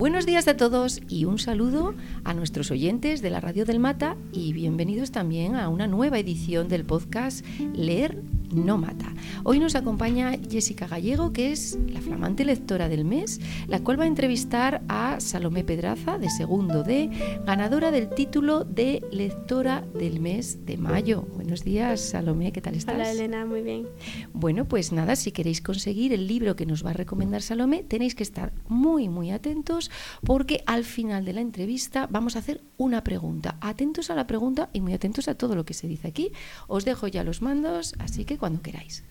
[0.00, 1.94] Buenos días a todos y un saludo
[2.24, 6.68] a nuestros oyentes de la Radio del Mata y bienvenidos también a una nueva edición
[6.68, 7.44] del podcast
[7.74, 8.16] Leer
[8.52, 9.12] no mata.
[9.44, 14.04] Hoy nos acompaña Jessica Gallego, que es la flamante lectora del mes, la cual va
[14.04, 17.10] a entrevistar a Salomé Pedraza, de segundo D,
[17.46, 21.22] ganadora del título de lectora del mes de mayo.
[21.34, 22.94] Buenos días, Salomé, ¿qué tal estás?
[22.94, 23.86] Hola, Elena, muy bien.
[24.32, 28.14] Bueno, pues nada, si queréis conseguir el libro que nos va a recomendar Salomé, tenéis
[28.14, 29.90] que estar muy, muy atentos
[30.24, 33.56] porque al final de la entrevista vamos a hacer una pregunta.
[33.60, 36.32] Atentos a la pregunta y muy atentos a todo lo que se dice aquí.
[36.66, 39.04] Os dejo ya los mandos, así que cuando queráis.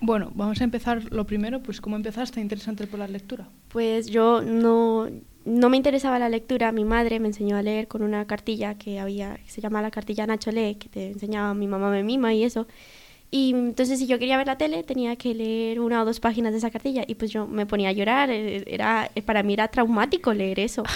[0.00, 3.48] Bueno, vamos a empezar lo primero, pues ¿cómo empezaste interesante por la lectura?
[3.68, 5.08] Pues yo no,
[5.44, 8.98] no me interesaba la lectura, mi madre me enseñó a leer con una cartilla que
[8.98, 12.34] había, que se llama la cartilla Nacho Lee, que te enseñaba mi mamá me mima
[12.34, 12.66] y eso.
[13.30, 16.50] Y entonces si yo quería ver la tele tenía que leer una o dos páginas
[16.50, 19.68] de esa cartilla y pues yo me ponía a llorar, eh, era, para mí era
[19.68, 20.82] traumático leer eso.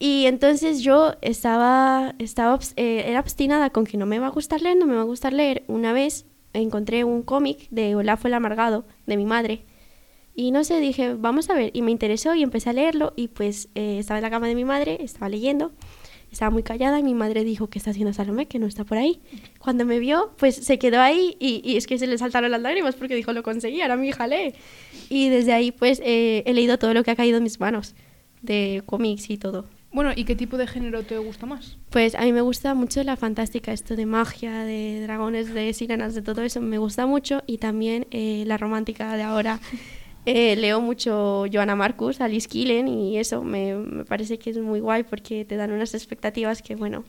[0.00, 4.60] Y entonces yo estaba, estaba eh, era obstinada con que no me va a gustar
[4.60, 5.64] leer, no me va a gustar leer.
[5.66, 6.24] Una vez
[6.58, 9.62] encontré un cómic de Olaf el Amargado, de mi madre.
[10.34, 11.70] Y no sé, dije, vamos a ver.
[11.74, 13.12] Y me interesó y empecé a leerlo.
[13.16, 15.72] Y pues eh, estaba en la cama de mi madre, estaba leyendo.
[16.30, 18.46] Estaba muy callada y mi madre dijo, ¿qué está haciendo Salomé?
[18.46, 19.20] Que no está por ahí.
[19.58, 22.94] Cuando me vio, pues se quedó ahí y, es que se le saltaron las lágrimas
[22.96, 24.54] porque dijo, lo conseguí, ahora mi hija lee.
[25.08, 27.94] Y desde ahí, pues eh, he leído todo lo que ha caído en mis manos,
[28.42, 29.64] de cómics y todo.
[29.90, 31.78] Bueno, ¿y qué tipo de género te gusta más?
[31.90, 36.14] Pues a mí me gusta mucho la fantástica, esto de magia, de dragones, de sirenas,
[36.14, 37.42] de todo eso, me gusta mucho.
[37.46, 39.60] Y también eh, la romántica de ahora.
[40.30, 44.78] Eh, leo mucho Joanna Marcus, Alice Killen y eso me, me, parece que es muy
[44.78, 47.04] guay porque te dan unas expectativas que, bueno,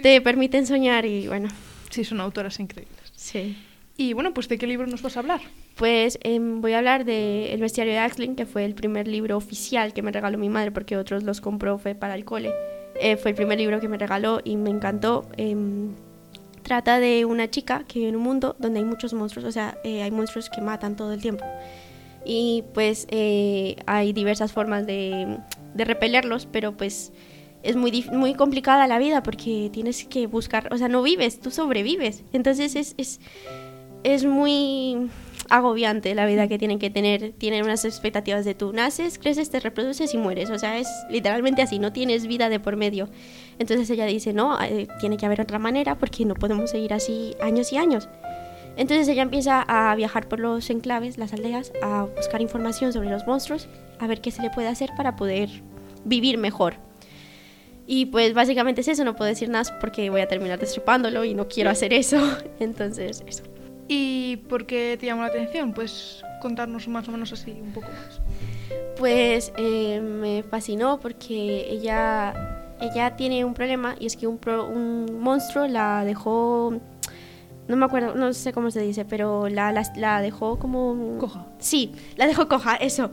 [0.00, 1.48] te permiten soñar y, bueno.
[1.90, 3.12] Sí, son autoras increíbles.
[3.16, 3.56] Sí.
[3.96, 5.40] Y bueno, pues ¿de qué libro nos vas a hablar?
[5.76, 9.36] Pues em, voy a hablar de El bestiario de Axling, que fue el primer libro
[9.36, 12.52] oficial que me regaló mi madre, porque otros los compró fue para el cole.
[13.00, 15.26] Eh, fue el primer libro que me regaló y me encantó.
[15.36, 15.94] Em,
[16.62, 19.76] trata de una chica que vive en un mundo donde hay muchos monstruos, o sea,
[19.84, 21.44] eh, hay monstruos que matan todo el tiempo.
[22.24, 25.38] Y pues eh, hay diversas formas de,
[25.74, 27.12] de repelerlos, pero pues
[27.64, 31.50] es muy, muy complicada la vida porque tienes que buscar, o sea, no vives, tú
[31.50, 32.22] sobrevives.
[32.32, 33.20] Entonces es, es
[34.04, 35.08] es muy
[35.50, 37.32] agobiante la vida que tienen que tener.
[37.32, 40.50] Tienen unas expectativas de tú naces, creces, te reproduces y mueres.
[40.50, 43.08] O sea, es literalmente así, no tienes vida de por medio.
[43.58, 47.34] Entonces ella dice, no, eh, tiene que haber otra manera porque no podemos seguir así
[47.42, 48.08] años y años.
[48.76, 53.26] Entonces ella empieza a viajar por los enclaves, las aldeas, a buscar información sobre los
[53.26, 53.68] monstruos,
[54.00, 55.48] a ver qué se le puede hacer para poder
[56.04, 56.74] vivir mejor.
[57.86, 61.34] Y pues básicamente es eso, no puedo decir nada porque voy a terminar destripándolo y
[61.34, 62.18] no quiero hacer eso.
[62.60, 63.44] Entonces, eso.
[63.88, 65.72] ¿Y por qué te llamó la atención?
[65.72, 68.20] Pues contarnos más o menos así, un poco más.
[68.98, 75.20] Pues eh, me fascinó porque ella, ella tiene un problema y es que un, un
[75.20, 76.80] monstruo la dejó
[77.66, 81.16] no me acuerdo, no sé cómo se dice, pero la, la, dejó como...
[81.18, 81.46] Coja.
[81.58, 83.12] Sí, la dejó coja, eso.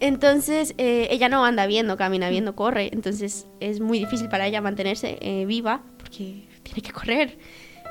[0.00, 2.90] Entonces eh, ella no anda viendo, camina viendo, corre.
[2.92, 7.38] Entonces es muy difícil para ella mantenerse eh, viva porque tiene que correr.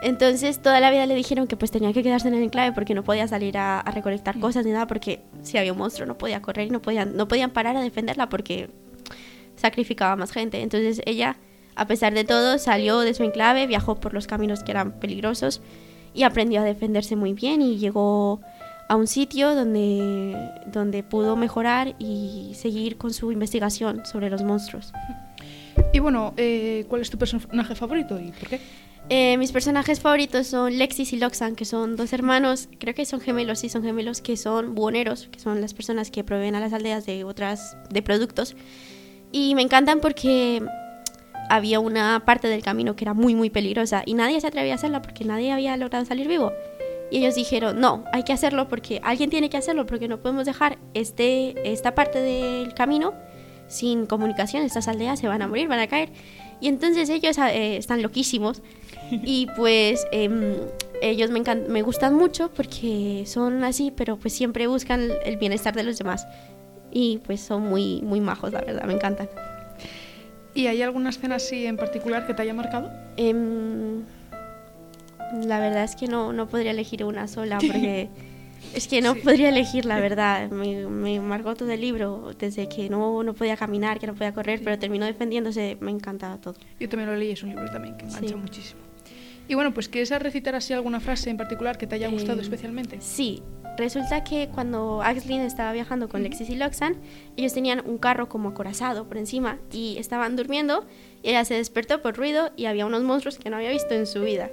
[0.01, 2.95] Entonces toda la vida le dijeron que pues tenía que quedarse en el enclave porque
[2.95, 6.41] no podía salir a, recolectar cosas ni nada porque si había un monstruo no podía
[6.41, 8.69] correr y no podían, no podían parar a defenderla porque
[9.55, 10.61] sacrificaba más gente.
[10.61, 11.37] Entonces ella,
[11.75, 15.61] a pesar de todo, salió de su enclave, viajó por los caminos que eran peligrosos
[16.15, 18.41] y aprendió a defenderse muy bien y llegó
[18.89, 20.35] a un sitio donde,
[20.65, 24.91] donde pudo mejorar y seguir con su investigación sobre los monstruos.
[25.93, 28.59] Y bueno, eh, ¿cuál es tu personaje favorito y por qué?
[29.13, 33.19] Eh, mis personajes favoritos son Lexis y Loxan, que son dos hermanos, creo que son
[33.19, 36.71] gemelos, sí, son gemelos, que son buhoneros, que son las personas que proveen a las
[36.71, 38.55] aldeas de otras, de productos.
[39.33, 40.63] Y me encantan porque
[41.49, 44.75] había una parte del camino que era muy, muy peligrosa y nadie se atrevía a
[44.75, 46.53] hacerla porque nadie había logrado salir vivo.
[47.11, 50.45] Y ellos dijeron, no, hay que hacerlo porque alguien tiene que hacerlo porque no podemos
[50.45, 53.13] dejar este, esta parte del camino
[53.67, 56.13] sin comunicación, estas aldeas se van a morir, van a caer.
[56.61, 58.61] Y entonces ellos eh, están loquísimos
[59.11, 60.55] y pues em,
[61.01, 65.83] ellos me, me gustan mucho porque son así, pero pues siempre buscan el bienestar de
[65.83, 66.27] los demás.
[66.91, 69.29] Y pues son muy, muy majos, la verdad, me encantan.
[70.53, 72.91] ¿Y hay alguna escena así en particular que te haya marcado?
[73.15, 74.03] Em,
[75.45, 78.09] la verdad es que no, no podría elegir una sola porque...
[78.75, 80.49] Es que no podría elegir, la verdad.
[80.49, 84.33] Me, me, marcó todo el libro, desde que no, no podía caminar, que no podía
[84.33, 85.77] correr, pero terminó defendiéndose.
[85.81, 86.55] Me encantaba todo.
[86.79, 88.90] Yo también lo leí, es un libro también que me engancha muchísimo.
[89.51, 92.41] Y bueno, pues ¿quieres recitar así alguna frase en particular que te haya gustado eh,
[92.41, 93.01] especialmente?
[93.01, 93.43] Sí.
[93.75, 96.95] resulta que cuando Axlin estaba viajando con Lexis y Loxan,
[97.35, 100.85] ellos tenían un carro como acorazado por encima y estaban durmiendo
[101.21, 104.07] y ella se despertó por ruido y había unos monstruos que no había visto en
[104.07, 104.49] su vida.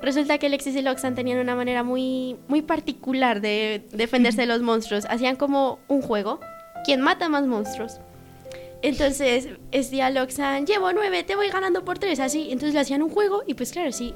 [0.00, 4.62] Resulta que Lexis y Loxan tenían una manera muy, muy particular de defenderse de los
[4.62, 5.04] monstruos.
[5.10, 6.40] Hacían como un juego.
[6.86, 8.00] ¿Quién mata más monstruos?
[8.80, 12.48] Entonces, es día Loxan, llevo nueve, te voy ganando por tres, así.
[12.50, 14.14] Entonces le hacían un juego y pues claro, si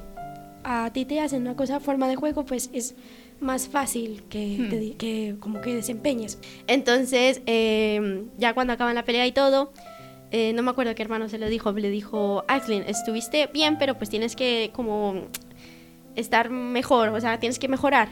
[0.63, 2.95] a ti te hacen una cosa forma de juego, pues es
[3.39, 6.39] más fácil que, que como que desempeñes.
[6.67, 9.73] Entonces, eh, ya cuando acaban la pelea y todo,
[10.31, 13.97] eh, no me acuerdo qué hermano se lo dijo, le dijo, Axlin, estuviste bien, pero
[13.97, 15.27] pues tienes que como
[16.15, 18.09] estar mejor, o sea, tienes que mejorar.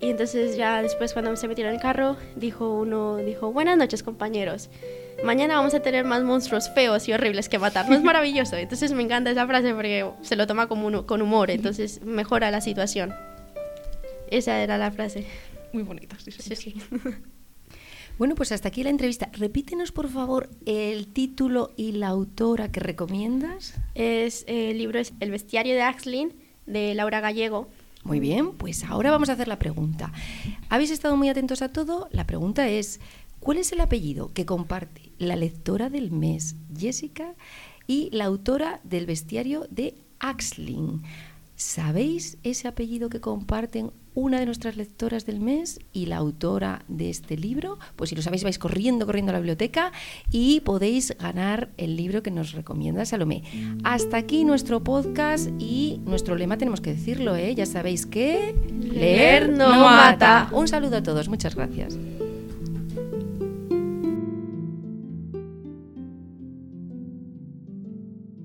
[0.00, 4.02] Y entonces ya después cuando se metieron en el carro, dijo uno, dijo, buenas noches
[4.02, 4.70] compañeros,
[5.24, 8.56] mañana vamos a tener más monstruos feos y horribles que matar, no es maravilloso.
[8.56, 12.60] Entonces me encanta esa frase porque se lo toma como con humor, entonces mejora la
[12.60, 13.14] situación.
[14.30, 15.26] Esa era la frase.
[15.72, 16.54] Muy bonita, sí, sí.
[16.54, 16.74] sí,
[18.18, 19.30] Bueno, pues hasta aquí la entrevista.
[19.32, 23.74] Repítenos, por favor, el título y la autora que recomiendas.
[23.94, 26.34] Es, el libro es El bestiario de Axlin,
[26.66, 27.68] de Laura Gallego.
[28.04, 30.12] Muy bien, pues ahora vamos a hacer la pregunta.
[30.68, 32.08] ¿Habéis estado muy atentos a todo?
[32.10, 33.00] La pregunta es,
[33.40, 37.34] ¿cuál es el apellido que comparte la lectora del mes, Jessica,
[37.86, 41.02] y la autora del bestiario de Axlin?
[41.56, 47.08] ¿Sabéis ese apellido que comparten una de nuestras lectoras del mes y la autora de
[47.08, 47.78] este libro?
[47.94, 49.92] Pues si lo sabéis vais corriendo, corriendo a la biblioteca
[50.32, 53.44] y podéis ganar el libro que nos recomienda Salomé.
[53.84, 57.54] Hasta aquí nuestro podcast y nuestro lema tenemos que decirlo, ¿eh?
[57.54, 60.48] Ya sabéis que leer no, mata.
[60.50, 61.96] Un saludo a todos, muchas gracias.